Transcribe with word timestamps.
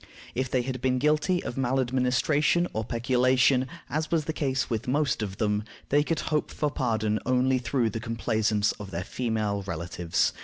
If 0.33 0.49
they 0.49 0.63
had 0.63 0.81
been 0.81 0.97
guilty 0.97 1.43
of 1.43 1.57
maladministration 1.59 2.67
or 2.73 2.83
peculation, 2.83 3.67
as 3.87 4.09
was 4.09 4.25
the 4.25 4.33
case 4.33 4.67
with 4.67 4.87
most 4.87 5.21
of 5.21 5.37
them, 5.37 5.63
they 5.89 6.03
could 6.03 6.21
hope 6.33 6.49
for 6.49 6.71
pardon 6.71 7.19
only 7.23 7.59
through 7.59 7.91
the 7.91 7.99
complaisance 7.99 8.71
of 8.79 8.89
their 8.89 9.03
female 9.03 9.61
relatives. 9.67 10.33